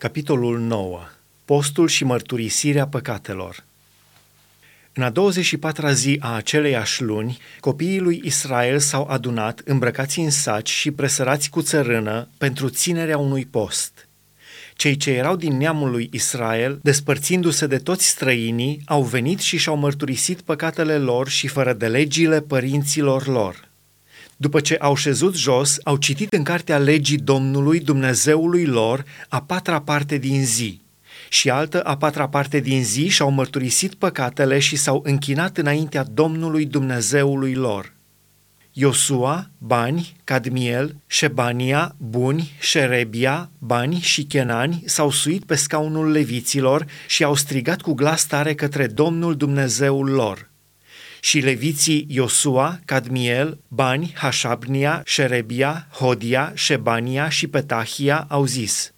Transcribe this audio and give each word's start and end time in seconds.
Capitolul 0.00 0.58
9. 0.58 1.00
Postul 1.44 1.88
și 1.88 2.04
mărturisirea 2.04 2.86
păcatelor. 2.86 3.64
În 4.92 5.02
a 5.02 5.12
24-a 5.12 5.92
zi 5.92 6.16
a 6.20 6.34
aceleiași 6.34 7.02
luni, 7.02 7.38
copiii 7.60 7.98
lui 7.98 8.20
Israel 8.24 8.78
s-au 8.78 9.06
adunat, 9.06 9.60
îmbrăcați 9.64 10.18
în 10.18 10.30
saci 10.30 10.70
și 10.70 10.90
presărați 10.90 11.50
cu 11.50 11.62
țărână 11.62 12.28
pentru 12.38 12.68
ținerea 12.68 13.18
unui 13.18 13.46
post. 13.46 14.08
Cei 14.74 14.96
ce 14.96 15.10
erau 15.10 15.36
din 15.36 15.56
neamul 15.56 15.90
lui 15.90 16.08
Israel, 16.12 16.78
despărțindu-se 16.82 17.66
de 17.66 17.78
toți 17.78 18.06
străinii, 18.06 18.82
au 18.84 19.02
venit 19.02 19.38
și 19.38 19.56
și-au 19.56 19.76
mărturisit 19.76 20.40
păcatele 20.40 20.98
lor 20.98 21.28
și 21.28 21.46
fără 21.46 21.72
de 21.72 21.88
legile 21.88 22.40
părinților 22.40 23.26
lor. 23.26 23.69
După 24.40 24.60
ce 24.60 24.74
au 24.74 24.94
șezut 24.94 25.34
jos, 25.34 25.78
au 25.84 25.96
citit 25.96 26.32
în 26.32 26.42
cartea 26.42 26.78
legii 26.78 27.18
Domnului 27.18 27.80
Dumnezeului 27.80 28.64
lor 28.64 29.04
a 29.28 29.42
patra 29.42 29.80
parte 29.80 30.18
din 30.18 30.44
zi 30.44 30.80
și 31.28 31.50
altă 31.50 31.80
a 31.80 31.96
patra 31.96 32.28
parte 32.28 32.60
din 32.60 32.84
zi 32.84 33.08
și-au 33.08 33.30
mărturisit 33.30 33.94
păcatele 33.94 34.58
și 34.58 34.76
s-au 34.76 35.02
închinat 35.04 35.58
înaintea 35.58 36.04
Domnului 36.04 36.66
Dumnezeului 36.66 37.54
lor. 37.54 37.92
Iosua, 38.72 39.50
Bani, 39.58 40.16
Cadmiel, 40.24 40.96
Șebania, 41.06 41.94
Buni, 41.98 42.50
Șerebia, 42.60 43.50
Bani 43.58 44.00
și 44.00 44.24
Chenani 44.24 44.82
s-au 44.86 45.10
suit 45.10 45.44
pe 45.44 45.54
scaunul 45.54 46.10
leviților 46.10 46.86
și 47.06 47.24
au 47.24 47.34
strigat 47.34 47.80
cu 47.80 47.92
glas 47.92 48.26
tare 48.26 48.54
către 48.54 48.86
Domnul 48.86 49.36
Dumnezeul 49.36 50.08
lor. 50.08 50.49
Și 51.20 51.38
leviții 51.38 52.06
Iosua, 52.08 52.80
Cadmiel, 52.84 53.58
Bani, 53.68 54.12
Hașabnia, 54.16 55.02
Șerebia, 55.04 55.88
Hodia, 55.92 56.52
Șebania 56.54 57.28
și 57.28 57.46
Petahia 57.46 58.26
au 58.28 58.44
zis 58.44 58.92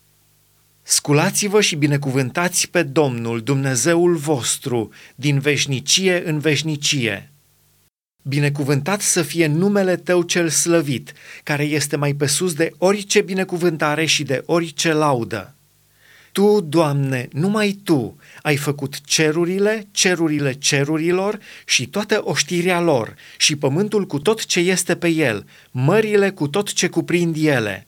Sculați-vă 0.82 1.60
și 1.60 1.76
binecuvântați 1.76 2.70
pe 2.70 2.82
Domnul, 2.82 3.40
Dumnezeul 3.40 4.14
vostru, 4.14 4.90
din 5.14 5.38
veșnicie 5.38 6.23
în 6.29 6.38
veșnicie. 6.38 7.32
Binecuvântat 8.23 9.01
să 9.01 9.23
fie 9.23 9.46
numele 9.46 9.96
tău 9.96 10.23
cel 10.23 10.48
slăvit, 10.48 11.12
care 11.42 11.64
este 11.64 11.96
mai 11.96 12.14
pe 12.14 12.26
sus 12.26 12.54
de 12.54 12.73
orice 12.79 13.20
binecuvântare 13.20 14.04
și 14.04 14.23
de 14.23 14.42
orice 14.46 14.92
laudă. 14.92 15.54
Tu, 16.33 16.61
Doamne, 16.61 17.29
numai 17.33 17.80
Tu 17.85 18.16
ai 18.43 18.57
făcut 18.57 19.01
cerurile, 19.01 19.87
cerurile 19.91 20.52
cerurilor 20.52 21.38
și 21.66 21.87
toată 21.87 22.21
oștirea 22.25 22.80
lor 22.80 23.15
și 23.37 23.57
pământul 23.57 24.07
cu 24.07 24.19
tot 24.19 24.45
ce 24.45 24.60
este 24.60 24.97
pe 24.97 25.09
el, 25.09 25.47
mările 25.71 26.30
cu 26.30 26.49
tot 26.49 26.73
ce 26.73 26.88
cuprind 26.88 27.37
ele. 27.38 27.87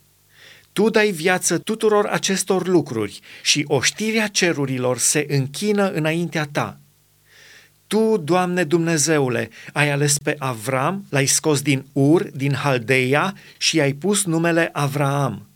Tu 0.73 0.91
dai 0.91 1.11
viață 1.11 1.59
tuturor 1.59 2.07
acestor 2.07 2.67
lucruri 2.67 3.21
și 3.43 3.65
oștirea 3.67 4.27
cerurilor 4.27 4.99
se 4.99 5.27
închină 5.29 5.91
înaintea 5.91 6.49
Ta. 6.53 6.79
Tu, 7.87 8.17
Doamne 8.17 8.65
Dumnezeule, 8.65 9.51
ai 9.73 9.91
ales 9.91 10.19
pe 10.19 10.35
Avram, 10.39 11.07
l-ai 11.09 11.27
scos 11.27 11.63
din 11.63 11.87
Ur, 11.93 12.23
din 12.23 12.55
Haldeia 12.55 13.37
și 13.57 13.81
ai 13.81 13.93
pus 13.93 14.25
numele 14.25 14.69
Avraam 14.73 15.54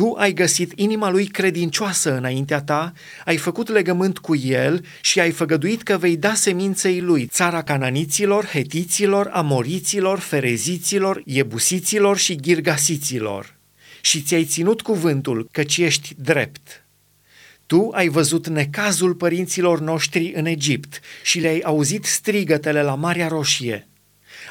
tu 0.00 0.14
ai 0.18 0.32
găsit 0.32 0.72
inima 0.74 1.10
lui 1.10 1.26
credincioasă 1.26 2.16
înaintea 2.16 2.62
ta, 2.62 2.92
ai 3.24 3.36
făcut 3.36 3.68
legământ 3.68 4.18
cu 4.18 4.36
el 4.36 4.84
și 5.00 5.20
ai 5.20 5.30
făgăduit 5.30 5.82
că 5.82 5.96
vei 5.96 6.16
da 6.16 6.34
seminței 6.34 7.00
lui 7.00 7.26
țara 7.26 7.62
cananiților, 7.62 8.44
hetiților, 8.44 9.30
amoriților, 9.32 10.18
fereziților, 10.18 11.22
iebusiților 11.24 12.18
și 12.18 12.40
girgasiților. 12.40 13.56
Și 14.00 14.22
ți-ai 14.22 14.44
ținut 14.44 14.80
cuvântul 14.80 15.48
căci 15.52 15.76
ești 15.76 16.14
drept. 16.18 16.84
Tu 17.66 17.88
ai 17.92 18.08
văzut 18.08 18.48
necazul 18.48 19.14
părinților 19.14 19.80
noștri 19.80 20.32
în 20.34 20.46
Egipt 20.46 21.00
și 21.22 21.38
le-ai 21.38 21.60
auzit 21.60 22.04
strigătele 22.04 22.82
la 22.82 22.94
Marea 22.94 23.28
Roșie– 23.28 23.84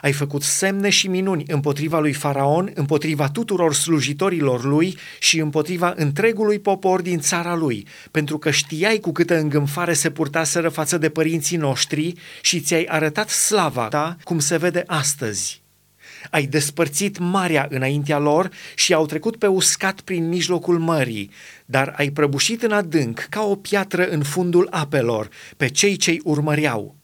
ai 0.01 0.12
făcut 0.12 0.44
semne 0.44 0.90
și 0.90 1.07
minuni 1.07 1.44
împotriva 1.47 2.00
lui 2.00 2.13
Faraon, 2.13 2.72
împotriva 2.73 3.29
tuturor 3.29 3.73
slujitorilor 3.73 4.63
lui 4.63 4.97
și 5.19 5.40
împotriva 5.40 5.94
întregului 5.95 6.59
popor 6.59 7.01
din 7.01 7.19
țara 7.19 7.56
lui, 7.56 7.88
pentru 8.12 8.38
că 8.38 8.51
știai 8.51 8.97
cu 8.97 9.12
câtă 9.12 9.38
îngânfare 9.38 9.94
se 9.94 10.09
purtaseră 10.09 10.69
față 10.69 10.97
de 10.97 11.09
părinții 11.09 11.57
noștri 11.57 12.13
și 12.41 12.59
ți-ai 12.59 12.84
arătat 12.84 13.29
slava 13.29 13.88
ta 13.88 14.17
cum 14.23 14.40
se 14.40 14.57
vede 14.57 14.84
astăzi. 14.88 15.62
Ai 16.31 16.46
despărțit 16.46 17.17
marea 17.17 17.67
înaintea 17.69 18.17
lor 18.17 18.50
și 18.75 18.94
au 18.94 19.06
trecut 19.06 19.35
pe 19.35 19.47
uscat 19.47 20.01
prin 20.01 20.28
mijlocul 20.28 20.79
mării, 20.79 21.31
dar 21.66 21.94
ai 21.97 22.09
prăbușit 22.09 22.63
în 22.63 22.72
adânc 22.72 23.28
ca 23.29 23.41
o 23.41 23.56
piatră 23.56 24.07
în 24.07 24.23
fundul 24.23 24.67
apelor 24.69 25.29
pe 25.57 25.67
cei 25.67 25.96
ce-i 25.96 26.22
urmăreau 26.23 26.98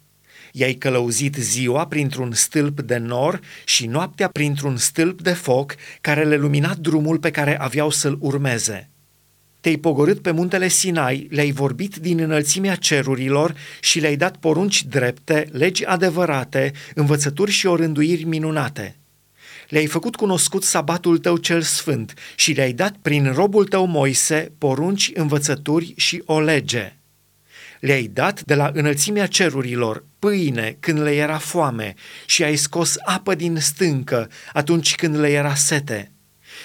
i-ai 0.57 0.73
călăuzit 0.73 1.35
ziua 1.35 1.87
printr-un 1.87 2.31
stâlp 2.31 2.81
de 2.81 2.97
nor 2.97 3.39
și 3.65 3.85
noaptea 3.85 4.27
printr-un 4.27 4.77
stâlp 4.77 5.21
de 5.21 5.33
foc 5.33 5.75
care 6.01 6.23
le 6.23 6.35
lumina 6.35 6.73
drumul 6.79 7.19
pe 7.19 7.31
care 7.31 7.59
aveau 7.59 7.89
să-l 7.89 8.17
urmeze. 8.19 8.89
Te-ai 9.59 9.75
pogorât 9.75 10.21
pe 10.21 10.31
muntele 10.31 10.67
Sinai, 10.67 11.27
le-ai 11.31 11.51
vorbit 11.51 11.95
din 11.95 12.19
înălțimea 12.19 12.75
cerurilor 12.75 13.55
și 13.81 13.99
le-ai 13.99 14.15
dat 14.15 14.37
porunci 14.37 14.83
drepte, 14.83 15.47
legi 15.51 15.85
adevărate, 15.85 16.71
învățături 16.93 17.51
și 17.51 17.65
orânduiri 17.65 18.23
minunate. 18.23 18.95
Le-ai 19.69 19.85
făcut 19.85 20.15
cunoscut 20.15 20.63
sabatul 20.63 21.17
tău 21.17 21.37
cel 21.37 21.61
sfânt 21.61 22.13
și 22.35 22.51
le-ai 22.51 22.73
dat 22.73 22.95
prin 23.01 23.31
robul 23.33 23.65
tău 23.65 23.85
Moise 23.85 24.51
porunci, 24.57 25.11
învățături 25.13 25.93
și 25.97 26.21
o 26.25 26.39
lege 26.39 26.95
le-ai 27.85 28.09
dat 28.13 28.41
de 28.41 28.55
la 28.55 28.71
înălțimea 28.73 29.27
cerurilor 29.27 30.05
pâine 30.19 30.77
când 30.79 30.99
le 30.99 31.15
era 31.15 31.37
foame 31.37 31.93
și 32.25 32.43
ai 32.43 32.55
scos 32.55 32.95
apă 33.03 33.35
din 33.35 33.57
stâncă 33.59 34.29
atunci 34.53 34.95
când 34.95 35.15
le 35.15 35.29
era 35.29 35.55
sete 35.55 36.11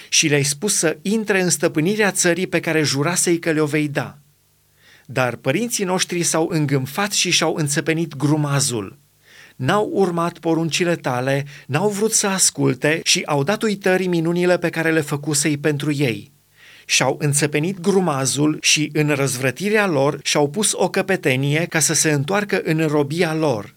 și 0.09 0.27
le-ai 0.27 0.43
spus 0.43 0.75
să 0.75 0.97
intre 1.01 1.41
în 1.41 1.49
stăpânirea 1.49 2.11
țării 2.11 2.47
pe 2.47 2.59
care 2.59 2.83
jurasei 2.83 3.39
că 3.39 3.51
le-o 3.51 3.65
vei 3.65 3.87
da. 3.87 4.17
Dar 5.05 5.35
părinții 5.35 5.85
noștri 5.85 6.23
s-au 6.23 6.47
îngânfat 6.51 7.11
și 7.11 7.29
și-au 7.29 7.55
înțepenit 7.55 8.15
grumazul. 8.15 8.99
N-au 9.55 9.89
urmat 9.93 10.37
poruncile 10.37 10.95
tale, 10.95 11.45
n-au 11.67 11.89
vrut 11.89 12.11
să 12.11 12.27
asculte 12.27 12.99
și 13.03 13.21
au 13.25 13.43
dat 13.43 13.61
uitării 13.61 14.07
minunile 14.07 14.57
pe 14.57 14.69
care 14.69 14.91
le 14.91 15.01
făcusei 15.01 15.57
pentru 15.57 15.91
ei 15.91 16.31
și-au 16.85 17.15
înțepenit 17.19 17.79
grumazul 17.79 18.57
și 18.61 18.89
în 18.93 19.09
răzvrătirea 19.09 19.87
lor 19.87 20.19
și-au 20.23 20.49
pus 20.49 20.73
o 20.73 20.89
căpetenie 20.89 21.65
ca 21.69 21.79
să 21.79 21.93
se 21.93 22.11
întoarcă 22.11 22.61
în 22.63 22.87
robia 22.87 23.33
lor. 23.33 23.75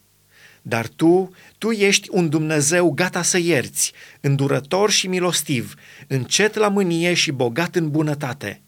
Dar 0.62 0.86
tu, 0.86 1.30
tu 1.58 1.70
ești 1.70 2.08
un 2.10 2.28
Dumnezeu 2.28 2.90
gata 2.90 3.22
să 3.22 3.38
ierți, 3.38 3.92
îndurător 4.20 4.90
și 4.90 5.06
milostiv, 5.06 5.74
încet 6.06 6.54
la 6.54 6.68
mânie 6.68 7.14
și 7.14 7.30
bogat 7.30 7.76
în 7.76 7.90
bunătate. 7.90 8.62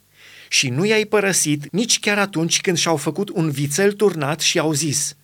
Și 0.49 0.69
nu 0.69 0.85
i-ai 0.85 1.05
părăsit 1.05 1.73
nici 1.73 2.01
chiar 2.01 2.19
atunci 2.19 2.61
când 2.61 2.77
și-au 2.77 2.97
făcut 2.97 3.29
un 3.29 3.51
vițel 3.51 3.93
turnat 3.93 4.41
și 4.41 4.59
au 4.59 4.73
zis, 4.73 5.17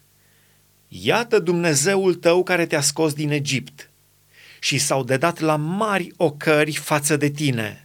Iată 0.89 1.39
Dumnezeul 1.39 2.15
tău 2.15 2.43
care 2.43 2.67
te-a 2.67 2.81
scos 2.81 3.13
din 3.13 3.31
Egipt. 3.31 3.91
Și 4.59 4.79
s-au 4.79 5.05
dedat 5.05 5.41
la 5.41 5.57
mari 5.57 6.13
ocări 6.17 6.73
față 6.73 7.17
de 7.17 7.29
tine. 7.29 7.82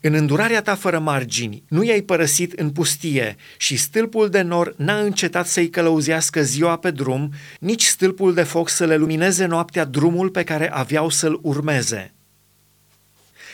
În 0.00 0.14
îndurarea 0.14 0.62
ta 0.62 0.74
fără 0.74 0.98
margini, 0.98 1.64
nu 1.68 1.82
i-ai 1.82 2.00
părăsit 2.00 2.52
în 2.52 2.70
pustie 2.70 3.36
și 3.56 3.76
stâlpul 3.76 4.28
de 4.28 4.40
nor 4.42 4.74
n-a 4.76 4.98
încetat 5.00 5.46
să-i 5.46 5.70
călăuzească 5.70 6.42
ziua 6.42 6.76
pe 6.76 6.90
drum, 6.90 7.32
nici 7.60 7.84
stâlpul 7.84 8.34
de 8.34 8.42
foc 8.42 8.68
să 8.68 8.84
le 8.84 8.96
lumineze 8.96 9.44
noaptea 9.44 9.84
drumul 9.84 10.30
pe 10.30 10.44
care 10.44 10.70
aveau 10.72 11.08
să-l 11.08 11.38
urmeze. 11.42 12.14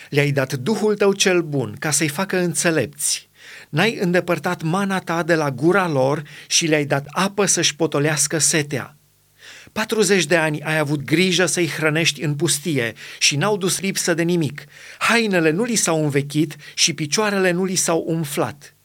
Le-ai 0.08 0.30
dat 0.30 0.52
Duhul 0.52 0.96
tău 0.96 1.12
cel 1.12 1.42
bun 1.42 1.76
ca 1.78 1.90
să-i 1.90 2.08
facă 2.08 2.38
înțelepți. 2.38 3.28
N-ai 3.68 3.98
îndepărtat 4.00 4.62
mana 4.62 4.98
ta 4.98 5.22
de 5.22 5.34
la 5.34 5.50
gura 5.50 5.88
lor 5.88 6.22
și 6.46 6.66
le-ai 6.66 6.84
dat 6.84 7.04
apă 7.08 7.46
să-și 7.46 7.76
potolească 7.76 8.38
setea 8.38 8.96
40 9.72 10.24
de 10.24 10.36
ani 10.36 10.60
ai 10.62 10.78
avut 10.78 11.04
grijă 11.04 11.46
să-i 11.46 11.68
hrănești 11.68 12.22
în 12.22 12.34
pustie 12.34 12.92
și 13.18 13.36
n-au 13.36 13.56
dus 13.56 13.80
lipsă 13.80 14.14
de 14.14 14.22
nimic. 14.22 14.64
Hainele 14.98 15.50
nu 15.50 15.64
li 15.64 15.74
s-au 15.74 16.02
învechit 16.02 16.56
și 16.74 16.92
picioarele 16.92 17.50
nu 17.50 17.64
li 17.64 17.74
s-au 17.74 18.04
umflat. 18.06 18.76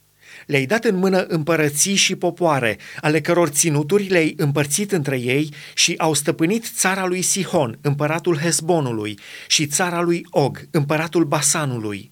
Le-ai 0.46 0.66
dat 0.66 0.86
în 0.86 0.96
mână 0.96 1.24
împărății 1.24 1.96
și 1.96 2.16
popoare, 2.16 2.78
ale 3.02 3.22
căror 3.22 3.48
ținuturi 3.48 4.08
le-ai 4.08 4.34
împărțit 4.38 4.92
între 4.92 5.20
ei 5.20 5.54
și 5.74 5.94
au 5.98 6.14
stăpânit 6.14 6.66
țara 6.76 7.06
lui 7.06 7.22
Sihon, 7.22 7.78
împăratul 7.82 8.38
Hesbonului, 8.38 9.20
și 9.48 9.68
țara 9.68 10.02
lui 10.02 10.26
Og, 10.30 10.68
împăratul 10.72 11.24
Basanului 11.24 12.12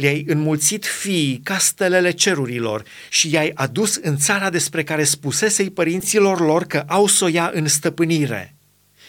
le-ai 0.00 0.24
înmulțit 0.26 0.86
fiii 0.86 1.40
ca 1.42 1.58
stelele 1.58 2.10
cerurilor 2.10 2.82
și 3.08 3.32
i-ai 3.32 3.50
adus 3.54 3.94
în 3.94 4.16
țara 4.16 4.50
despre 4.50 4.82
care 4.82 5.04
spusesei 5.04 5.70
părinților 5.70 6.40
lor 6.40 6.64
că 6.64 6.84
au 6.86 7.06
să 7.06 7.24
o 7.24 7.28
ia 7.28 7.50
în 7.54 7.66
stăpânire. 7.66 8.54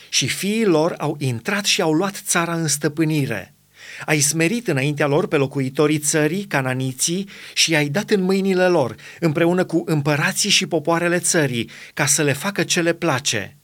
Și 0.09 0.27
fiii 0.27 0.65
lor 0.65 0.95
au 0.97 1.15
intrat 1.19 1.65
și 1.65 1.81
au 1.81 1.93
luat 1.93 2.21
țara 2.25 2.53
în 2.53 2.67
stăpânire. 2.67 3.53
Ai 4.05 4.19
smerit 4.19 4.67
înaintea 4.67 5.07
lor 5.07 5.27
pe 5.27 5.35
locuitorii 5.35 5.99
țării, 5.99 6.43
cananiții, 6.43 7.29
și 7.53 7.71
i-ai 7.71 7.89
dat 7.89 8.09
în 8.09 8.21
mâinile 8.21 8.67
lor, 8.67 8.95
împreună 9.19 9.65
cu 9.65 9.83
împărații 9.85 10.49
și 10.49 10.67
popoarele 10.67 11.19
țării, 11.19 11.69
ca 11.93 12.05
să 12.05 12.23
le 12.23 12.33
facă 12.33 12.63
ce 12.63 12.81
le 12.81 12.93
place. 12.93 13.58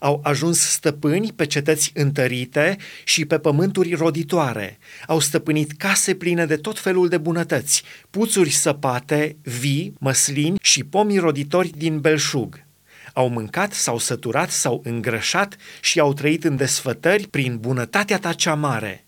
Au 0.00 0.20
ajuns 0.24 0.60
stăpâni 0.60 1.32
pe 1.32 1.46
cetăți 1.46 1.90
întărite 1.94 2.76
și 3.04 3.24
pe 3.24 3.38
pământuri 3.38 3.94
roditoare. 3.94 4.78
Au 5.06 5.18
stăpânit 5.18 5.72
case 5.72 6.14
pline 6.14 6.46
de 6.46 6.56
tot 6.56 6.78
felul 6.78 7.08
de 7.08 7.18
bunătăți, 7.18 7.82
puțuri 8.10 8.50
săpate, 8.50 9.36
vii, 9.42 9.94
măslini 9.98 10.58
și 10.62 10.84
pomi 10.84 11.18
roditori 11.18 11.68
din 11.68 12.00
belșug. 12.00 12.66
Au 13.12 13.28
mâncat, 13.28 13.72
s-au 13.72 13.98
săturat, 13.98 14.50
s-au 14.50 14.80
îngrășat 14.84 15.56
și 15.80 16.00
au 16.00 16.12
trăit 16.12 16.44
în 16.44 16.56
desfătări 16.56 17.26
prin 17.26 17.58
bunătatea 17.58 18.18
ta 18.18 18.32
cea 18.32 18.54
mare. 18.54 19.06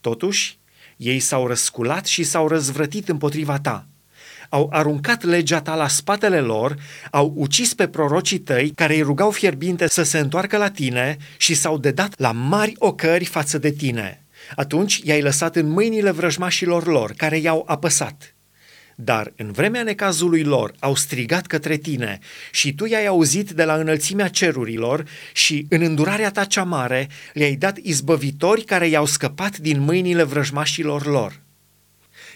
Totuși, 0.00 0.58
ei 0.96 1.20
s-au 1.20 1.46
răsculat 1.46 2.06
și 2.06 2.22
s-au 2.22 2.48
răzvrătit 2.48 3.08
împotriva 3.08 3.58
ta. 3.58 3.86
Au 4.52 4.68
aruncat 4.70 5.22
legea 5.22 5.60
ta 5.60 5.74
la 5.74 5.88
spatele 5.88 6.40
lor, 6.40 6.76
au 7.10 7.32
ucis 7.36 7.74
pe 7.74 7.88
prorocii 7.88 8.38
tăi 8.38 8.72
care 8.74 8.94
îi 8.94 9.02
rugau 9.02 9.30
fierbinte 9.30 9.88
să 9.88 10.02
se 10.02 10.18
întoarcă 10.18 10.56
la 10.56 10.70
tine 10.70 11.16
și 11.36 11.54
s-au 11.54 11.78
dedat 11.78 12.12
la 12.16 12.32
mari 12.32 12.74
ocări 12.78 13.24
față 13.24 13.58
de 13.58 13.70
tine. 13.70 14.24
Atunci 14.56 15.00
i-ai 15.04 15.22
lăsat 15.22 15.56
în 15.56 15.68
mâinile 15.68 16.10
vrăjmașilor 16.10 16.86
lor, 16.86 17.12
care 17.16 17.38
i-au 17.38 17.64
apăsat. 17.66 18.34
Dar 18.96 19.32
în 19.36 19.52
vremea 19.52 19.82
necazului 19.82 20.42
lor 20.42 20.74
au 20.78 20.94
strigat 20.94 21.46
către 21.46 21.76
tine 21.76 22.18
și 22.50 22.74
tu 22.74 22.86
i-ai 22.86 23.06
auzit 23.06 23.50
de 23.50 23.64
la 23.64 23.74
înălțimea 23.74 24.28
cerurilor 24.28 25.04
și 25.32 25.66
în 25.68 25.82
îndurarea 25.82 26.30
ta 26.30 26.44
cea 26.44 26.64
mare 26.64 27.08
le-ai 27.32 27.54
dat 27.54 27.76
izbăvitori 27.76 28.62
care 28.62 28.88
i-au 28.88 29.06
scăpat 29.06 29.58
din 29.58 29.80
mâinile 29.80 30.22
vrăjmașilor 30.22 31.06
lor. 31.06 31.40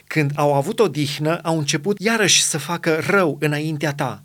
Când 0.07 0.33
au 0.35 0.55
avut 0.55 0.81
o 0.81 0.89
dihnă, 0.89 1.39
au 1.43 1.59
început 1.59 2.01
iarăși 2.01 2.43
să 2.43 2.59
facă 2.59 3.03
rău 3.07 3.37
înaintea 3.41 3.95
ta. 3.95 4.23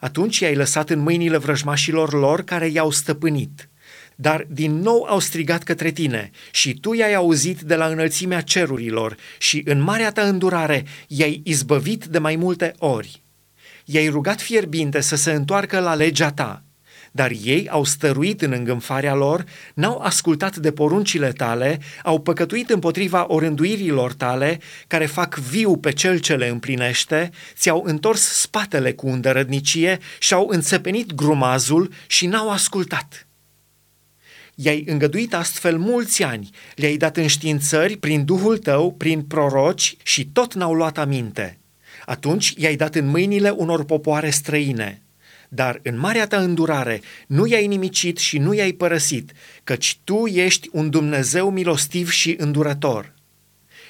Atunci 0.00 0.38
i-ai 0.38 0.54
lăsat 0.54 0.90
în 0.90 0.98
mâinile 0.98 1.36
vrăjmașilor 1.36 2.12
lor 2.12 2.42
care 2.42 2.66
i-au 2.66 2.90
stăpânit. 2.90 3.68
Dar 4.16 4.46
din 4.48 4.78
nou 4.78 5.06
au 5.08 5.18
strigat 5.18 5.62
către 5.62 5.90
tine 5.90 6.30
și 6.50 6.74
tu 6.74 6.92
i-ai 6.92 7.14
auzit 7.14 7.60
de 7.60 7.74
la 7.74 7.86
înălțimea 7.86 8.40
cerurilor 8.40 9.16
și 9.38 9.62
în 9.64 9.80
marea 9.80 10.12
ta 10.12 10.22
îndurare 10.22 10.84
i-ai 11.08 11.40
izbăvit 11.44 12.04
de 12.04 12.18
mai 12.18 12.36
multe 12.36 12.74
ori. 12.78 13.22
I-ai 13.84 14.08
rugat 14.08 14.40
fierbinte 14.40 15.00
să 15.00 15.16
se 15.16 15.32
întoarcă 15.32 15.80
la 15.80 15.94
legea 15.94 16.32
ta, 16.32 16.62
dar 17.12 17.32
ei 17.42 17.68
au 17.68 17.84
stăruit 17.84 18.42
în 18.42 18.52
îngânfarea 18.52 19.14
lor, 19.14 19.44
n-au 19.74 19.98
ascultat 19.98 20.56
de 20.56 20.72
poruncile 20.72 21.32
tale, 21.32 21.78
au 22.02 22.20
păcătuit 22.20 22.70
împotriva 22.70 23.24
orânduirilor 23.28 24.12
tale, 24.12 24.60
care 24.86 25.06
fac 25.06 25.36
viu 25.36 25.76
pe 25.76 25.92
cel 25.92 26.18
ce 26.18 26.34
le 26.34 26.46
împlinește, 26.46 27.30
ți-au 27.54 27.82
întors 27.86 28.20
spatele 28.20 28.92
cu 28.92 29.08
îndărădnicie 29.08 29.98
și-au 30.18 30.48
înțepenit 30.48 31.14
grumazul 31.14 31.90
și 32.06 32.26
n-au 32.26 32.50
ascultat. 32.50 33.26
I-ai 34.54 34.84
îngăduit 34.86 35.34
astfel 35.34 35.78
mulți 35.78 36.22
ani, 36.22 36.50
le-ai 36.74 36.96
dat 36.96 37.16
înștiințări 37.16 37.96
prin 37.96 38.24
Duhul 38.24 38.58
tău, 38.58 38.92
prin 38.92 39.22
proroci 39.22 39.96
și 40.02 40.26
tot 40.26 40.54
n-au 40.54 40.72
luat 40.74 40.98
aminte. 40.98 41.58
Atunci 42.06 42.54
i-ai 42.56 42.76
dat 42.76 42.94
în 42.94 43.06
mâinile 43.06 43.50
unor 43.50 43.84
popoare 43.84 44.30
străine. 44.30 45.02
Dar 45.48 45.80
în 45.82 45.98
marea 45.98 46.26
ta 46.26 46.36
îndurare 46.36 47.00
nu 47.26 47.46
i-ai 47.46 47.66
nimicit 47.66 48.18
și 48.18 48.38
nu 48.38 48.54
i-ai 48.54 48.72
părăsit, 48.72 49.32
căci 49.64 49.98
tu 50.04 50.26
ești 50.26 50.68
un 50.72 50.90
Dumnezeu 50.90 51.50
milostiv 51.50 52.10
și 52.10 52.34
îndurător. 52.38 53.14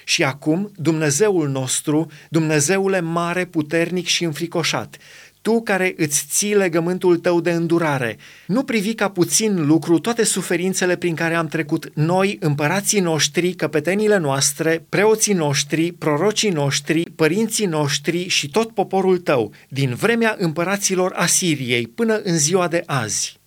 Și 0.03 0.23
acum, 0.23 0.71
Dumnezeul 0.75 1.49
nostru, 1.49 2.11
Dumnezeule 2.29 2.99
mare, 2.99 3.45
puternic 3.45 4.07
și 4.07 4.23
înfricoșat, 4.23 4.97
tu 5.41 5.61
care 5.61 5.93
îți 5.97 6.25
ții 6.29 6.55
legământul 6.55 7.17
tău 7.17 7.41
de 7.41 7.51
îndurare, 7.51 8.17
nu 8.45 8.63
privi 8.63 8.93
ca 8.93 9.09
puțin 9.09 9.65
lucru 9.65 9.99
toate 9.99 10.23
suferințele 10.23 10.95
prin 10.95 11.15
care 11.15 11.33
am 11.33 11.47
trecut 11.47 11.91
noi, 11.95 12.37
împărații 12.39 12.99
noștri, 12.99 13.53
căpetenile 13.53 14.17
noastre, 14.17 14.85
preoții 14.89 15.33
noștri, 15.33 15.91
prorocii 15.91 16.49
noștri, 16.49 17.03
părinții 17.15 17.65
noștri 17.65 18.27
și 18.27 18.49
tot 18.49 18.71
poporul 18.71 19.17
tău, 19.17 19.53
din 19.69 19.95
vremea 19.95 20.35
împăraților 20.39 21.13
Asiriei 21.15 21.87
până 21.87 22.21
în 22.23 22.37
ziua 22.37 22.67
de 22.67 22.83
azi. 22.85 23.39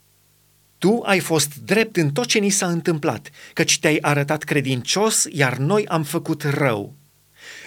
Tu 0.78 1.00
ai 1.04 1.18
fost 1.18 1.54
drept 1.64 1.96
în 1.96 2.10
tot 2.10 2.26
ce 2.26 2.38
ni 2.38 2.48
s-a 2.48 2.66
întâmplat, 2.66 3.30
căci 3.52 3.78
te-ai 3.78 3.98
arătat 4.00 4.42
credincios, 4.42 5.26
iar 5.30 5.56
noi 5.56 5.86
am 5.86 6.02
făcut 6.02 6.42
rău. 6.42 6.94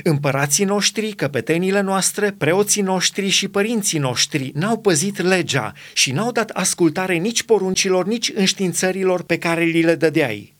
Împărații 0.03 0.65
noștri, 0.65 1.11
căpetenile 1.11 1.81
noastre, 1.81 2.31
preoții 2.31 2.81
noștri 2.81 3.29
și 3.29 3.47
părinții 3.47 3.99
noștri 3.99 4.51
n-au 4.53 4.77
păzit 4.77 5.21
legea 5.21 5.73
și 5.93 6.11
n-au 6.11 6.31
dat 6.31 6.49
ascultare 6.49 7.15
nici 7.15 7.43
poruncilor, 7.43 8.05
nici 8.05 8.31
înștiințărilor 8.35 9.23
pe 9.23 9.37
care 9.37 9.63
li 9.63 9.81
le 9.81 9.95
dădeai. 9.95 10.55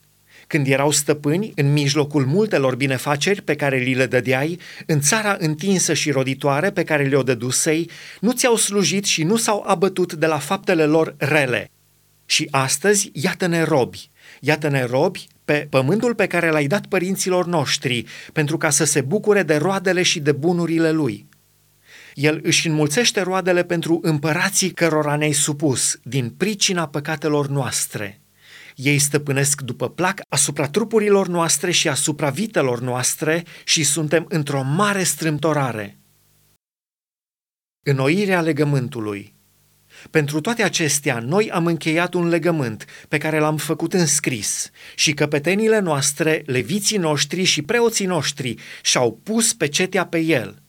Când 0.48 0.68
erau 0.68 0.92
stăpâni, 0.92 1.52
în 1.56 1.74
mijlocul 1.74 2.26
multelor 2.26 2.76
binefaceri 2.76 3.42
pe 3.42 3.56
care 3.56 3.78
li 3.78 3.94
le 3.94 4.06
dădeai, 4.06 4.60
în 4.86 5.00
țara 5.00 5.36
întinsă 5.40 5.94
și 5.94 6.12
roditoare 6.12 6.72
pe 6.72 6.84
care 6.84 7.04
le-o 7.04 7.24
dădusei, 7.24 7.90
nu 8.20 8.32
ți-au 8.32 8.56
slujit 8.56 9.06
și 9.06 9.24
nu 9.24 9.36
s-au 9.36 9.64
abătut 9.68 10.14
de 10.14 10.26
la 10.26 10.38
faptele 10.38 10.86
lor 10.86 11.16
rele. 11.18 11.72
Și 12.26 12.48
astăzi, 12.52 13.10
iată-ne 13.14 13.64
robi, 13.64 14.10
iată-ne 14.40 14.84
robi 14.84 15.28
pe 15.46 15.68
pământul 15.70 16.16
pe 16.16 16.28
care 16.28 16.50
l-ai 16.50 16.68
dat 16.68 16.86
părinților 16.86 17.46
noștri, 17.46 18.06
pentru 18.34 18.58
ca 18.58 18.70
să 18.70 18.84
se 18.84 19.02
bucure 19.02 19.44
de 19.44 19.56
roadele 19.56 20.04
și 20.04 20.20
de 20.20 20.32
bunurile 20.32 20.92
lui. 20.92 21.28
El 22.14 22.40
își 22.44 22.68
înmulțește 22.68 23.22
roadele 23.22 23.64
pentru 23.64 24.00
împărații 24.02 24.72
cărora 24.72 25.16
ne-ai 25.16 25.32
supus, 25.32 26.00
din 26.04 26.30
pricina 26.30 26.88
păcatelor 26.88 27.48
noastre. 27.48 28.22
Ei 28.76 29.00
stăpânesc 29.00 29.62
după 29.62 29.90
plac 29.90 30.22
asupra 30.30 30.68
trupurilor 30.68 31.28
noastre 31.28 31.72
și 31.72 31.90
asupra 31.90 32.30
vitelor 32.30 32.80
noastre 32.80 33.44
și 33.64 33.84
suntem 33.84 34.26
într-o 34.30 34.62
mare 34.64 35.04
strâmtorare. 35.04 35.98
Înnoirea 37.84 38.42
legământului 38.42 39.35
pentru 40.12 40.42
toate 40.42 40.64
acestea, 40.64 41.20
noi 41.20 41.52
am 41.52 41.66
încheiat 41.66 42.14
un 42.14 42.28
legământ 42.28 42.86
pe 43.08 43.18
care 43.18 43.40
l-am 43.40 43.58
făcut 43.58 43.94
în 43.94 44.06
scris 44.06 44.70
și 44.96 45.14
căpetenile 45.14 45.80
noastre, 45.80 46.44
leviții 46.46 46.98
noștri 46.98 47.44
și 47.44 47.62
preoții 47.62 48.06
noștri 48.06 48.56
și-au 48.82 49.20
pus 49.24 49.54
pecetea 49.54 50.06
pe 50.06 50.20
el. 50.20 50.64